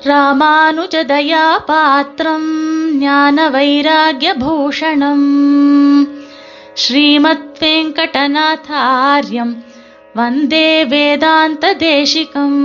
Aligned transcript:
ராமானுஜதயா 0.00 1.42
பாத்திரம் 1.66 2.46
ஞான 3.00 3.36
வைராகியபூஷணம் 3.50 5.26
ஸ்ரீமத் 6.74 7.58
வெங்கடநாதாரியம் 7.60 9.52
வந்தே 10.14 10.68
வேதாந்த 10.92 11.74
தேசிகம் 11.82 12.56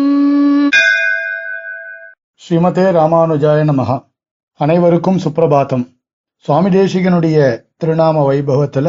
ஸ்ரீமதே 2.41 2.87
ராமானுஜாய 2.91 3.59
நமக 3.63 3.99
அனைவருக்கும் 4.59 5.21
சுப்பிரபாதம் 5.23 5.85
சுவாமி 6.45 6.71
தேசிகனுடைய 6.71 7.37
திருநாம 7.77 8.25
வைபவத்துல 8.27 8.87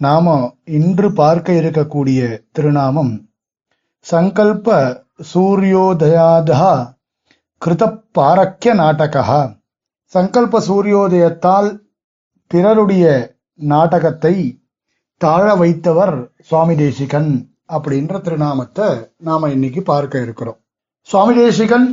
நாம 0.00 0.26
இன்று 0.74 1.10
பார்க்க 1.14 1.60
இருக்கக்கூடிய 1.60 2.20
திருநாமம் 2.52 3.12
சங்கல்ப 4.06 4.68
சூரியோதயாதா 5.32 6.64
கிருதப்பாரக்கிய 7.62 8.74
நாடகா 8.74 9.40
சங்கல்ப 10.06 10.60
சூரியோதயத்தால் 10.68 11.68
பிறருடைய 12.46 13.34
நாடகத்தை 13.54 14.34
தாழ 15.16 15.54
வைத்தவர் 15.54 16.30
சுவாமி 16.40 16.74
தேசிகன் 16.74 17.52
அப்படின்ற 17.68 18.20
திருநாமத்தை 18.20 18.86
நாம 19.16 19.48
இன்னைக்கு 19.48 19.82
பார்க்க 19.82 20.20
இருக்கிறோம். 20.20 20.58
சுவாமி 21.00 21.34
தேசிகன் 21.34 21.86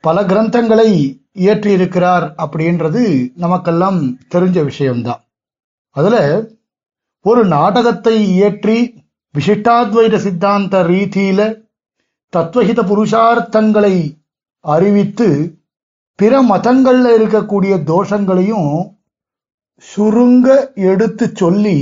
பல 0.00 0.22
கிரந்தங்களை 0.22 0.90
இயற்றி 1.32 1.72
இருக்கிறார் 1.72 2.34
அப்படின்றது 2.36 3.30
நமக்கெல்லாம் 3.36 4.18
தெரிஞ்ச 4.28 4.64
விஷயம்தான். 4.64 5.22
அதுல 5.90 6.16
ஒரு 7.20 7.46
நாடகத்தை 7.46 8.16
இயற்றி 8.34 8.78
விசிஷ்டாத்வைத 9.34 10.16
சித்தாந்த 10.16 10.82
ரீதியில 10.82 11.40
தத்துவஹித 12.32 12.80
புருஷார்த்தங்களை 12.82 14.17
அறிவித்து 14.60 15.58
பிற 16.14 16.42
மதங்கள்ல 16.42 17.10
இருக்கக்கூடிய 17.18 17.74
தோஷங்களையும் 17.84 18.96
சுருங்க 19.96 20.74
எடுத்து 20.74 21.30
சொல்லி 21.34 21.76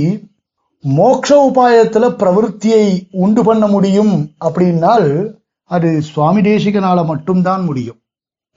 மோட்ச 0.97 1.29
உபாயத்துல 1.29 2.09
பிரவருத்தியை 2.09 3.07
உண்டு 3.11 3.43
பண்ண 3.43 3.67
முடியும் 3.67 4.31
அப்படின்னால் 4.45 5.35
அது 5.63 6.01
சுவாமி 6.01 6.41
தேசிகனால 6.41 7.05
மட்டும்தான் 7.05 7.63
முடியும். 7.63 7.99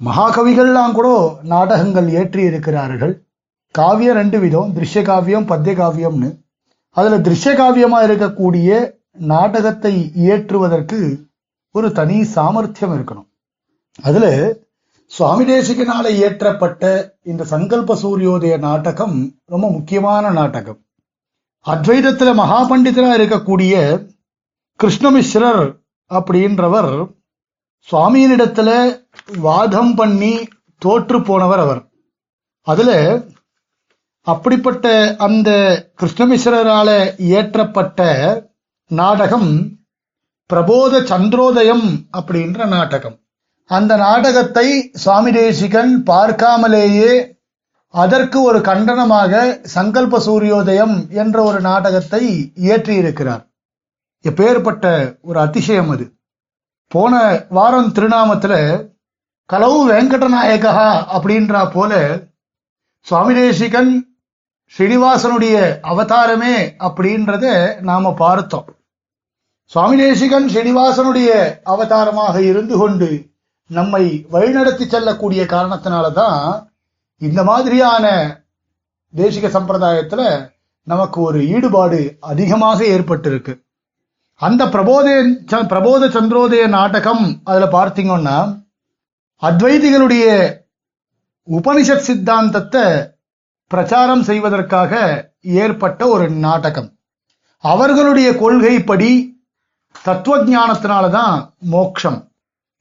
மகாகவிகள்லாம் 0.05 0.93
கூட 0.93 1.39
நாடகங்கள் 1.43 2.09
ஏற்றி 2.09 2.43
இருக்கிறார்கள். 2.43 3.27
காவியம் 3.71 4.15
ரெண்டு 4.15 4.39
விதம் 4.39 4.75
திருஷ்ய 4.77 5.03
காவியம் 5.03 5.49
பத்திய 5.49 5.75
காவியம்னு. 5.81 6.39
அதுல 6.91 7.19
திருஷ்ய 7.19 7.55
காவியமா 7.55 7.99
இருக்கக்கூடிய 8.09 8.91
நாடகத்தை 9.13 10.13
இயற்றுவதற்கு 10.17 11.23
ஒரு 11.71 11.93
தனி 11.93 12.23
சாமர்த்தியம் 12.23 12.95
இருக்கணும். 12.97 13.30
அதுல 14.03 14.57
சுவாமி 15.07 15.45
தேசிகனால 15.45 16.05
இயற்றப்பட்ட 16.21 17.11
இந்த 17.23 17.45
சங்கல்ப 17.51 17.95
சூரியோதய 18.03 18.59
நாடகம் 18.59 19.35
ரொம்ப 19.45 19.71
முக்கியமான 19.71 20.31
நாடகம். 20.31 20.79
அத்வைதத்துல 21.67 22.31
மகாபண்டிதரா 22.41 23.11
இருக்கக்கூடிய 23.21 23.75
கிருஷ்ணமிஸ்ரர் 24.83 25.77
அப்படின்றவர் 26.11 26.93
சுவாமியினிடத்துல 27.91 28.71
வாதம் 29.39 29.95
பண்ணி 29.95 30.49
தோற்று 30.79 31.23
போனவர் 31.23 31.59
அவர். 31.59 31.83
அதுல 32.61 33.23
அப்படிப்பட்ட 34.21 35.15
அந்த 35.19 35.51
கிருஷ்ணமிஸ்ரரால 36.01 36.91
இயற்றப்பட்ட 37.31 38.01
நாடகம் 38.87 39.71
பிரபோத 40.47 41.05
சந்திரோதயம் 41.05 41.89
அப்படின்ற 42.19 42.69
நாடகம். 42.69 43.19
அந்த 43.71 43.97
நாடகத்தை 43.97 44.91
சுவாமி 44.93 45.33
தேசிகன் 45.33 46.03
பார்க்காமலேயே 46.07 47.39
அதற்கு 47.95 48.43
ஒரு 48.43 48.59
கண்டனமாக 48.59 49.33
சங்கல்ப 49.75 50.19
சூரியோதயம் 50.27 51.11
என்ற 51.11 51.43
ஒரு 51.43 51.61
நாடகத்தை 51.61 52.53
இயற்றியிருக்கிறார். 52.61 53.43
எப்பேற்பட்ட 54.25 55.17
ஒரு 55.21 55.41
அதிசயம் 55.41 55.91
அது. 55.91 56.07
போன 56.87 57.45
வாரம் 57.49 57.93
திருநாமத்துல 57.93 58.55
கலவு 59.53 59.81
வெங்கடநாயகா 59.91 60.75
அப்படின்றா 61.17 61.71
போல 61.71 62.23
சுவாமி 63.07 63.35
தேசிகன் 63.35 64.19
ஸ்ரீனிவாசனுடைய 64.75 65.57
அவதாரமே 65.93 66.57
அப்படின்றத 66.79 67.47
நாம 67.81 68.15
பார்த்தோம். 68.15 68.69
சுவாமி 69.65 69.97
தேசிகன் 69.97 70.47
ஸ்ரீனிவாசனுடைய 70.47 71.31
அவதாரமாக 71.65 72.43
இருந்து 72.43 72.79
கொண்டு 72.79 73.11
நம்மை 73.71 74.27
வழிநடத்தி 74.33 74.87
செல்லக்கூடிய 74.87 75.43
காரணத்தினாலதான் 75.43 76.67
இந்த 77.19 77.45
மாதிரியான 77.45 78.07
தேசிக 79.17 79.49
சம்பிரதாயத்துல 79.57 80.51
நமக்கு 80.83 81.21
ஒரு 81.21 81.49
ஈடுபாடு 81.49 82.17
அதிகமாக 82.21 82.85
ஏற்பட்டிருக்கு. 82.85 83.63
அந்த 84.35 84.69
பிரபோத 84.69 85.27
பிரபோத 85.69 86.11
சந்திரோதய 86.11 86.67
நாடகம் 86.67 87.41
அதுல 87.45 87.67
பார்த்தீங்கன்னா 87.67 88.63
அத்வைதிகளுடைய 89.43 90.57
உபனிஷத் 91.51 92.07
சித்தாந்தத்தை 92.09 93.15
பிரச்சாரம் 93.67 94.23
செய்வதற்காக 94.23 95.33
ஏற்பட்ட 95.41 96.09
ஒரு 96.09 96.31
நாடகம். 96.31 96.93
அவர்களுடைய 97.59 98.37
கொள்கைப்படி 98.37 99.43
தத்துவ 100.03 100.45
ஞானத்தினாலதான் 100.45 101.51
மோக்ஷம். 101.59 102.30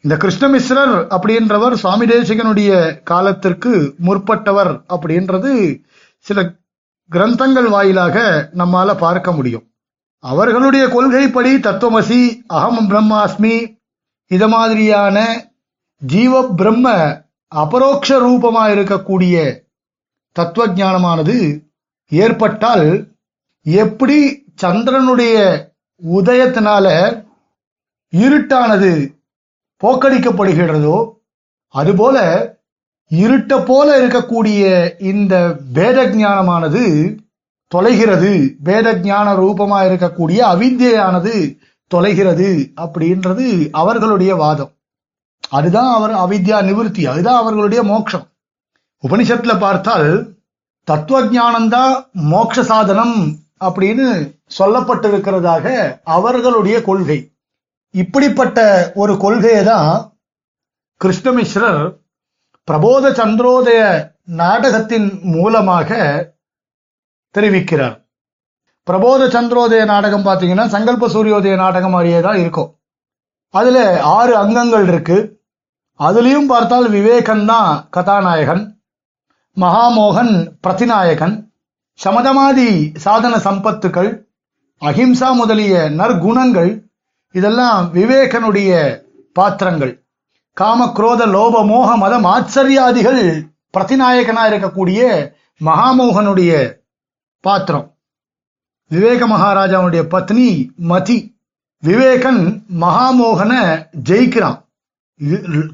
இந்த 0.01 0.15
கிருஷ்ணமிஸ்ரர் 0.15 0.93
அப்படின்றவர் 1.15 1.73
சுவாமி 1.73 2.05
தேசிகனுடைய 2.05 3.03
காலத்திற்கு 3.03 3.95
முற்பட்டவர் 4.05 4.81
அப்படின்றது 4.89 5.83
சில 6.17 6.53
கிரந்தங்கள் 7.11 7.69
வாயிலாக 7.69 8.49
நம்மால 8.53 8.97
பார்க்க 8.97 9.31
முடியும். 9.31 9.65
அவர்களுடைய 10.19 10.87
கொள்கைப்படி 10.87 11.55
தத்துவமசி 11.55 12.43
அகம் 12.47 12.89
பிரம்மாஸ்மி 12.89 13.77
இத 14.27 14.47
மாதிரியான 14.47 15.17
ஜீவ 15.97 16.49
பிரம்ம 16.55 16.87
அபரோக்ஷ 17.55 18.09
ரூபமா 18.19 18.63
இருக்கக்கூடிய 18.75 19.35
தத்துவ 20.31 20.67
ஞானமானது 20.67 21.65
ஏற்பட்டால் 22.09 23.11
எப்படி 23.61 24.17
சந்திரனுடைய 24.61 25.35
உதயத்தினால 26.03 26.85
இருட்டானது 28.13 29.18
போக்கடிக்கப்படுகிறதோ 29.83 31.11
அதுபோல 31.67 32.17
இருட்ட 33.09 33.59
போல 33.59 34.07
இருக்கக்கூடிய 34.07 34.91
இந்த 35.01 35.57
வேத 35.73 36.05
ஞானமானது 36.05 37.17
தொலைகிறது. 37.75 38.55
வேத 38.63 38.99
ஞான 38.99 39.33
ரூபமா 39.33 39.79
இருக்கக்கூடிய 39.89 40.39
அவித்தியானது 40.53 41.57
தொலைகிறது 41.95 42.49
அப்படின்றது 42.81 43.69
அவர்களுடைய 43.71 44.35
வாதம். 44.35 44.71
அதுதான் 45.49 45.93
அவர் 45.93 46.11
அவித்யா 46.11 46.63
நிவர்த்தி 46.63 47.05
அதுதான் 47.05 47.41
அவர்களுடைய 47.41 47.83
மோட்சம் 47.83 48.27
உபனிஷத்துல 49.07 49.59
பார்த்தால் 49.59 50.29
தத்துவ 50.83 51.21
ஜானம்தான் 51.25 51.93
மோட்ச 52.31 52.61
சாதனம் 52.61 53.35
அப்படின்னு 53.59 54.37
சொல்லப்பட்டிருக்கிறதாக 54.59 55.97
அவர்களுடைய 56.03 56.81
கொள்கை. 56.81 57.31
இப்படிப்பட்ட 57.95 58.59
ஒரு 58.93 59.17
கொள்கையை 59.17 59.63
தான் 59.63 59.91
கிருஷ்ணமிஸ்ரர் 61.01 61.81
பிரபோத 62.67 63.05
சந்திரோதய 63.19 63.81
நாடகத்தின் 64.39 65.07
மூலமாக 65.35 65.89
தெரிவிக்கிறார். 67.35 67.95
பிரபோத 68.87 69.23
சந்திரோதய 69.27 69.85
நாடகம் 69.85 70.25
பார்த்தீங்கன்னா 70.25 70.65
சங்கல்ப 70.75 71.07
சூரியோதய 71.13 71.55
நாடகம் 71.55 71.91
மாதிரியே 71.91 72.19
தான் 72.21 72.39
இருக்கும். 72.43 72.69
அதுல 73.53 73.77
ஆறு 74.17 74.33
அங்கங்கள் 74.37 74.87
இருக்கு. 74.87 75.17
அதுலயும் 75.99 76.45
பார்த்தால் 76.45 76.87
விவேகன் 76.89 77.45
தான் 77.45 77.71
கதாநாயகன் 77.89 78.63
மகாமோகன் 79.57 80.33
பிரதிநாயகன் 80.67 81.35
சமதமாதி 81.99 82.69
சாதன 83.05 83.35
சம்பத்துக்கள் 83.47 84.11
அஹிம்சா 84.81 85.29
முதலிய 85.35 85.73
நற்குணங்கள் 85.99 86.71
இதெல்லாம் 87.31 87.93
விவேகனுடைய 87.93 89.01
பாத்திரங்கள். 89.33 90.05
காம 90.53 90.91
குரோத 90.95 91.25
லோப 91.25 91.65
மோக 91.65 91.97
மதம் 91.97 92.25
ஆச்சரியாதிகள் 92.25 93.47
பிரதிநாயகனா 93.77 94.49
இருக்கக்கூடிய 94.49 95.31
மகாமோகனுடைய 95.65 96.73
பாத்திரம். 97.39 97.95
விவேக 98.89 99.27
மகாராஜாவுடைய 99.27 100.03
பத்னி 100.11 100.75
மதி. 100.75 101.37
விவேகன் 101.85 102.61
மகாமோகனை 102.81 103.85
ஜெயிக்கிறான். 104.03 104.67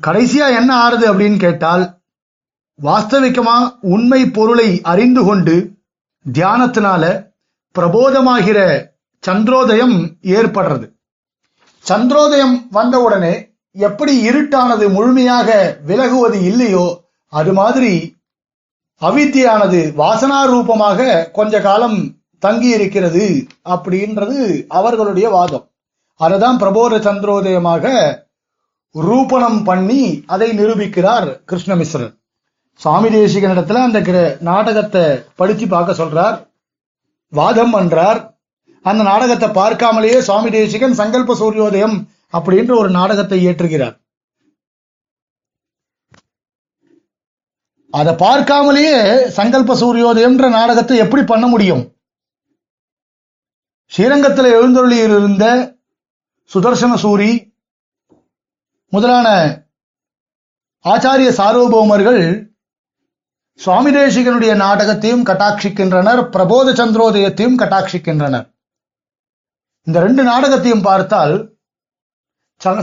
கடைசியா 0.08 0.56
என்ன 0.56 0.90
ஆறுது 0.90 1.14
அப்படின்னு 1.14 1.38
கேட்டால் 1.38 2.00
வாஸ்தவிகமா 2.84 3.78
உண்மை 3.82 4.30
பொருளை 4.30 4.82
அறிந்து 4.82 5.24
கொண்டு 5.24 5.74
தியானத்தினால 6.34 7.30
பிரபோதமாகிற 7.80 8.88
சந்திரோதயம் 9.20 10.18
ஏற்படுறது. 10.22 10.95
சந்திரோதயம் 11.86 12.68
வந்தவுடனே 12.72 13.50
எப்படி 13.72 14.30
இருட்டானது 14.30 14.92
முழுமையாக 14.92 15.78
விலகுவது 15.88 16.44
இல்லையோ 16.44 17.02
அது 17.28 17.54
மாதிரி 17.54 18.16
அவித்தியானது 19.02 19.94
வாசனா 19.94 20.46
ரூபமாக 20.46 21.30
கொஞ்ச 21.34 21.62
காலம் 21.62 22.16
தங்கி 22.40 22.68
இருக்கிறது 22.68 23.48
அப்படின்றது 23.70 24.66
அவர்களுடைய 24.68 25.30
வாதம். 25.30 25.70
அதுதான் 26.16 26.58
பிரபோத 26.58 27.02
சந்திரோதயமாக 27.02 28.18
ரூபணம் 28.92 29.64
பண்ணி 29.64 30.24
அதை 30.28 30.52
நிரூபிக்கிறார் 30.52 31.42
கிருஷ்ணமிஸ்ரர். 31.52 32.18
சுவாமி 32.76 33.08
தேசிகனிடத்துல 33.08 33.74
அந்த 33.74 34.00
கிர- 34.02 34.42
நாடகத்தை 34.42 35.24
படிச்சு 35.36 35.68
பார்க்க 35.68 36.04
சொல்றார். 36.04 36.48
வாதம் 37.30 37.74
பண்றார். 37.74 38.35
அந்த 38.90 39.02
நாடகத்தை 39.10 39.48
பார்க்காமலேயே 39.60 40.18
சுவாமி 40.28 40.50
தேசிகன் 40.56 40.98
சங்கல்ப 41.00 41.36
சூரியோதயம் 41.42 41.96
அப்படின்ற 42.38 42.72
ஒரு 42.82 42.90
நாடகத்தை 42.98 43.38
இயற்றுகிறார். 43.46 43.96
அதை 47.94 48.14
பார்க்காமலேயே 48.24 48.96
சங்கல்ப 49.36 49.76
சூரியோதயம்ன்ற 49.82 50.48
நாடகத்தை 50.60 50.98
எப்படி 51.04 51.24
பண்ண 51.34 51.46
முடியும்? 51.48 51.84
ஸ்ரீரங்கத்தில் 53.92 54.56
எழுந்தொழியில் 54.58 55.16
இருந்த 55.20 55.46
சுதர்சன 56.52 56.94
சூரி 57.04 57.30
முதலான 58.94 59.28
ஆச்சாரிய 60.86 61.30
சார்வபௌமர்கள் 61.38 62.24
சுவாமி 63.60 63.92
தேசிகனுடைய 63.92 64.54
நாடகத்தையும் 64.64 65.24
கட்டாட்சிக்கின்றனர் 65.30 66.22
பிரபோத 66.34 66.74
சந்திரோதயத்தையும் 66.82 67.60
கட்டாட்சிக்கின்றனர். 67.62 68.46
இந்த 69.88 69.98
ரெண்டு 70.06 70.22
நாடகத்தையும் 70.30 70.88
பார்த்தால் 70.90 71.36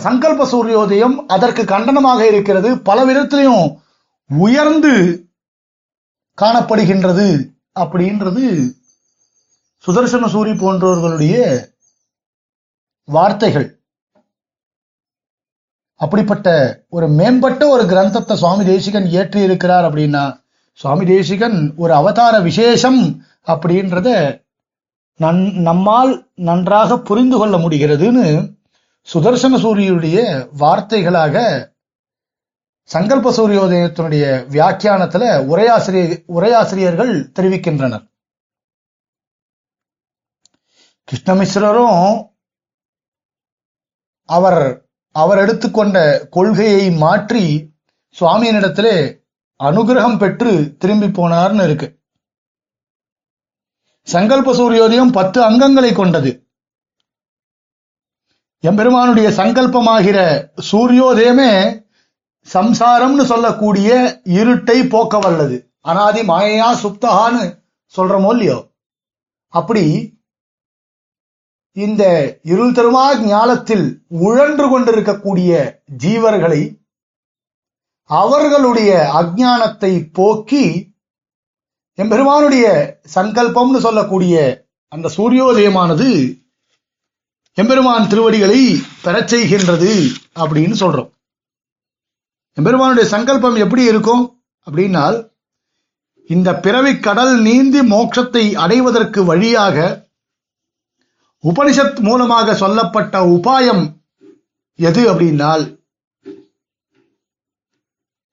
சங்கல்ப 0.04 0.46
சூரியோதயம் 0.52 1.16
அதற்கு 1.34 1.62
கண்டனமாக 1.72 2.20
இருக்கிறது. 2.30 2.70
பல 2.88 2.98
விதத்திலையும் 3.08 3.66
உயர்ந்து 4.30 4.92
காணப்படுகின்றது 6.38 7.28
அப்படின்றது 7.82 8.44
சுதர்சன 9.84 10.28
சூரி 10.34 10.52
போன்றவர்களுடைய 10.62 11.36
வார்த்தைகள். 13.08 13.68
அப்படிப்பட்ட 16.00 16.48
ஒரு 16.96 17.06
மேம்பட்ட 17.18 17.62
ஒரு 17.74 17.84
கிரந்தத்தை 17.90 18.36
சுவாமி 18.42 18.64
தேசிகன் 18.70 19.10
இயற்றி 19.12 19.40
இருக்கிறார் 19.48 19.86
அப்படின்னா 19.88 20.24
சுவாமி 20.80 21.04
தேசிகன் 21.10 21.58
ஒரு 21.82 21.92
அவதார 22.00 22.34
விசேஷம் 22.48 23.02
அப்படின்றத 23.52 24.08
நம்மால் 25.16 26.32
நன்றாக 26.34 26.98
புரிந்து 26.98 27.38
கொள்ள 27.38 27.58
முடிகிறதுன்னு 27.58 28.56
சுதர்சன 29.14 29.56
சூரியுடைய 29.56 30.48
வார்த்தைகளாக 30.58 31.70
சங்கல்ப 32.82 33.32
சூரியோதயத்தினுடைய 33.36 34.24
வியாக்கியானத்துல 34.50 35.24
உரையாசிரியர் 35.46 36.24
உரையாசிரியர்கள் 36.28 37.12
தெரிவிக்கின்றனர். 37.40 38.10
கிருஷ்ணமிஸ்ரரும் 41.08 42.28
அவர் 44.24 44.88
அவர் 45.10 45.38
எடுத்துக்கொண்ட 45.38 46.26
கொள்கையை 46.30 46.90
மாற்றி 46.90 47.74
சுவாமியினிடத்திலே 48.20 49.22
அனுகிரகம் 49.60 50.18
பெற்று 50.18 50.76
திரும்பி 50.78 51.06
போனார்னு 51.06 51.64
இருக்கு. 51.64 52.01
சங்கல்ப 54.06 54.52
சூரியோதயம் 54.58 55.12
பத்து 55.12 55.38
அங்கங்களை 55.42 55.92
கொண்டது. 55.94 56.30
எம்பெருமானுடைய 58.64 59.28
சங்கல்பமாகிற 59.30 60.18
சூரியோதயமே 60.70 61.52
சம்சாரம்னு 62.48 63.24
சொல்லக்கூடிய 63.24 63.88
இருட்டை 64.38 64.88
போக்க 64.88 65.18
வல்லது 65.18 65.56
அனாதி 65.80 66.22
மாயையா 66.22 66.68
சுப்தகான்னு 66.82 67.42
சொல்றமோ 67.94 68.30
இல்லையோ? 68.32 68.58
அப்படி 69.48 69.84
இந்த 71.76 72.02
இருள் 72.42 72.72
தருமா 72.72 73.04
ஞாலத்தில் 73.26 73.86
உழன்று 74.08 74.68
கொண்டிருக்கக்கூடிய 74.68 75.52
ஜீவர்களை 76.02 76.62
அவர்களுடைய 78.10 78.90
அஜானத்தை 79.20 80.12
போக்கி 80.12 80.64
எம்பெருமானுடைய 81.94 82.66
சங்கல்பம்னு 83.14 83.78
சொல்லக்கூடிய 83.78 84.34
அந்த 84.88 85.10
சூரியோதயமானது 85.16 86.40
எம்பெருமான் 87.54 88.08
திருவடிகளை 88.08 88.60
பெறச் 89.02 89.34
செய்கின்றது 89.34 89.90
அப்படின்னு 90.34 90.76
சொல்றோம். 90.82 91.10
எம்பெருமானுடைய 92.54 93.08
சங்கல்பம் 93.08 93.56
எப்படி 93.56 93.82
இருக்கும்? 93.84 94.44
அப்படின்னால் 94.66 95.30
இந்த 96.26 96.56
பிறவி 96.56 96.98
கடல் 96.98 97.40
நீந்தி 97.40 97.80
மோட்சத்தை 97.80 98.54
அடைவதற்கு 98.54 99.24
வழியாக 99.24 100.06
உபனிஷத் 101.44 102.00
மூலமாக 102.00 102.54
சொல்லப்பட்ட 102.54 103.20
உபாயம் 103.36 103.84
எது 104.74 105.12
அப்படின்னால் 105.12 105.81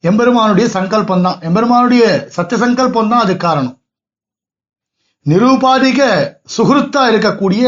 எம்பெருமானுடைய 0.08 0.68
சங்கல்பம் 0.76 1.24
தான் 1.26 1.40
எம்பெருமானுடைய 1.48 2.04
சத்திய 2.36 2.58
சங்கல்பம் 2.64 3.10
தான் 3.12 3.24
அது 3.26 3.34
காரணம். 3.38 3.76
நிரூபாதிக 5.26 6.00
சுகிருத்தா 6.56 7.02
இருக்கக்கூடிய 7.12 7.66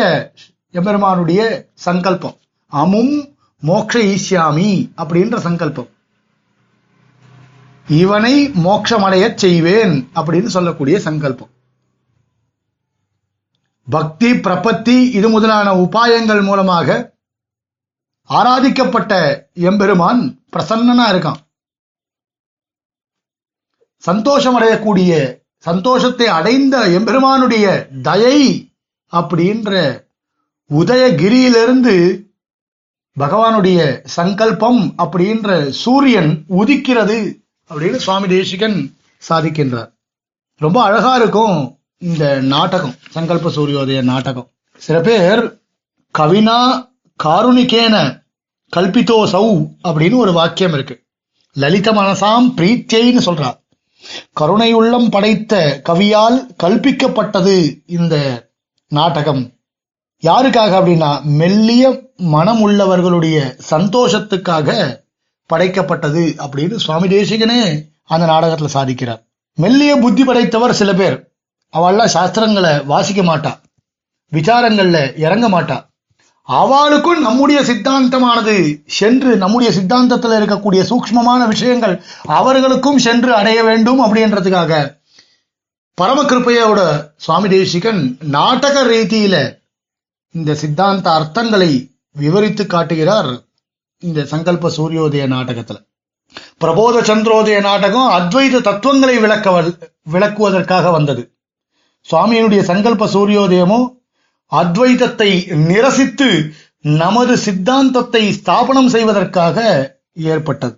எம்பெருமானுடைய 0.80 1.42
சங்கல்பம். 1.88 2.38
அமும் 2.82 3.14
மோக்ஷ 3.70 3.94
ஈசியாமி 4.14 4.70
அப்படின்ற 5.02 5.38
சங்கல்பம். 5.48 5.90
இவனை 7.88 8.36
மோட்சமடைய 8.66 9.26
செய்வேன் 9.44 9.96
அப்படின்னு 10.20 10.50
சொல்லக்கூடிய 10.56 10.98
சங்கல்பம். 11.08 11.52
பக்தி 13.88 14.32
பிரபத்தி 14.46 14.98
இது 15.18 15.28
முதலான 15.30 15.70
உபாயங்கள் 15.86 16.44
மூலமாக 16.50 16.90
ஆராதிக்கப்பட்ட 18.30 19.14
எம்பெருமான் 19.70 20.22
பிரசன்னனா 20.54 21.06
இருக்கான். 21.14 21.40
சந்தோஷம் 24.08 24.56
அடையக்கூடிய 24.60 25.40
சந்தோஷத்தை 25.58 26.28
அடைந்த 26.28 26.76
எம்பெருமானுடைய 26.88 27.66
தயை 28.02 28.72
அப்படின்ற 29.12 29.72
உதயகிரியிலிருந்து 30.70 31.96
பகவானுடைய 33.20 33.80
சங்கல்பம் 34.04 34.82
அப்படின்ற 34.98 35.70
சூரியன் 35.70 36.32
உதிக்கிறது 36.50 37.18
அப்படின்னு 37.70 37.96
சுவாமி 37.96 38.28
தேசிகன் 38.28 38.78
சாதிக்கின்றார். 39.30 39.92
ரொம்ப 40.58 40.84
அழகா 40.84 41.16
இருக்கும் 41.16 41.78
இந்த 41.98 42.40
நாடகம் 42.42 42.96
சங்கல்ப 43.16 43.52
சூரியோதய 43.56 44.02
நாடகம். 44.04 44.50
சில 44.78 45.00
பேர் 45.00 45.42
கவினா 46.18 46.60
காருணிகேன 47.24 47.96
கல்பித்தோ 48.74 49.18
சௌ 49.34 49.46
அப்படின்னு 49.84 50.16
ஒரு 50.16 50.34
வாக்கியம் 50.34 50.74
இருக்கு. 50.74 50.96
லலித 51.56 51.90
மனசாம் 52.00 52.48
பிரீத்தியைன்னு 52.58 53.28
சொல்றா. 53.30 53.50
கருணை 54.34 54.74
உள்ளம் 54.74 55.10
படைத்த 55.10 55.82
கவியால் 55.90 56.48
கல்பிக்கப்பட்டது 56.64 57.82
இந்த 57.86 58.46
நாடகம். 58.88 59.52
யாருக்காக 60.24 60.74
அப்படின்னா 60.80 61.22
மெல்லிய 61.22 62.12
மனம் 62.18 62.68
உள்ளவர்களுடைய 62.68 63.60
சந்தோஷத்துக்காக 63.70 65.00
படைக்கப்பட்டது 65.54 66.38
அப்படின்னு 66.38 66.76
சுவாமி 66.76 67.08
தேசிகனே 67.08 67.90
அந்த 68.04 68.26
நாடகத்துல 68.26 68.68
சாதிக்கிறார். 68.74 69.24
மெல்லிய 69.56 69.96
புத்தி 69.96 70.24
படைத்தவர் 70.24 70.74
சில 70.74 70.94
பேர். 70.94 71.32
அவள்லாம் 71.78 72.10
சாஸ்திரங்களை 72.14 72.86
வாசிக்க 72.86 73.22
மாட்டா. 73.22 73.60
விசாரங்கள்ல 74.32 75.18
இறங்க 75.18 75.50
மாட்டா. 75.50 75.91
அவளுக்கும் 76.52 77.22
நம்முடைய 77.22 77.62
சித்தாந்தமானது. 77.62 78.56
சென்று 78.86 79.38
நம்முடைய 79.38 79.80
சித்தாந்தத்தில் 79.80 80.38
இருக்கக்கூடிய 80.40 80.82
சூக்ஷ்மமான 80.82 81.48
விஷயங்கள் 81.48 82.04
அவர்களுக்கும் 82.26 82.98
சென்று 82.98 83.36
அடைய 83.36 83.64
வேண்டும் 83.64 84.02
அப்படின்றதுக்காக. 84.02 85.00
பரமகிருப்பையோட 86.02 86.80
சுவாமி 87.18 87.50
தேசிகன் 87.50 88.18
நாடக 88.20 88.84
ரீதியில 88.84 89.36
இந்த 90.32 90.56
சித்தாந்த 90.56 91.08
அர்த்தங்களை 91.12 91.72
விவரித்து 92.12 92.66
காட்டுகிறார் 92.66 93.32
இந்த 94.00 94.24
சங்கல்ப 94.24 94.72
சூரியோதய 94.78 95.26
நாடகத்துல. 95.28 95.80
பிரபோத 96.58 97.04
சந்திரோதய 97.04 97.60
நாடகம் 97.60 98.12
அத்வைத 98.12 98.62
தத்துவங்களை 98.62 99.18
விளக்க 99.18 99.64
விளக்குவதற்காக 100.12 100.92
வந்தது. 100.92 101.24
சுவாமியினுடைய 102.12 102.62
சங்கல்ப 102.62 103.06
சூரியோதயமும் 103.06 103.88
அத்வைதத்தை 104.52 105.32
நிரசித்து 105.70 106.30
நமது 106.96 107.38
சித்தாந்தத்தை 107.38 108.24
ஸ்தாபனம் 108.32 108.90
செய்வதற்காக 108.90 109.58
ஏற்பட்டது. 110.30 110.76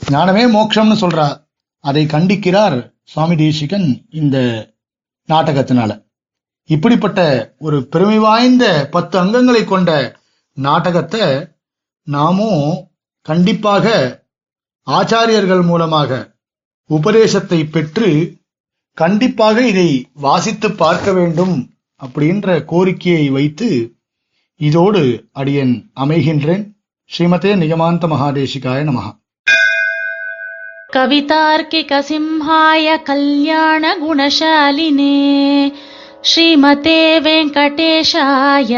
ஞானமே 0.00 0.44
மோட்சம்னு 0.46 0.96
சொல்றார் 1.00 1.36
அதை 1.84 2.02
கண்டிக்கிறார் 2.06 2.76
சுவாமி 3.04 3.36
தேசிகன் 3.36 3.88
இந்த 4.10 4.36
நாடகத்தினால. 5.28 5.90
இப்படிப்பட்ட 6.70 7.20
ஒரு 7.58 7.76
பெருமை 7.86 8.18
வாய்ந்த 8.18 8.64
பத்து 8.90 9.14
அங்கங்களை 9.20 9.62
கொண்ட 9.64 9.90
நாடகத்தை 10.56 11.24
நாமும் 12.06 12.64
கண்டிப்பாக 13.26 13.86
ஆச்சாரியர்கள் 14.86 15.62
மூலமாக 15.62 16.10
உபதேசத்தை 16.90 17.60
பெற்று 17.66 18.08
கண்டிப்பாக 18.98 19.66
இதை 19.66 19.88
வாசித்து 20.20 20.68
பார்க்க 20.72 21.12
வேண்டும் 21.12 21.56
அப்படின்ற 22.01 22.47
கோரிக்கையை 22.65 23.25
வைத்து 23.29 23.69
இதோடு 24.59 25.03
அடியன் 25.33 25.73
அமைகின்றேன் 25.95 26.63
ஸ்ரீமதே 27.09 27.53
நிகமாந்த 27.63 28.07
மகாதேசிகாய 28.13 28.81
நமஹா 28.89 29.11
कवितार्किकसिंहाय 31.55 32.87
कल्याणगुणशालिने 33.07 33.95
श्रीमते 36.23 36.97
वेङ्कटेशाय 37.19 38.71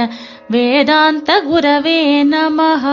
वेदान्तगुरवे 0.52 2.00
नमः 2.24 2.84